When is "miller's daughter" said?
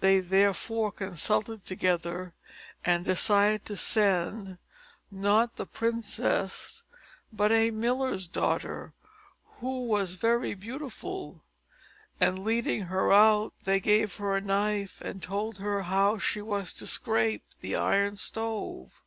7.70-8.94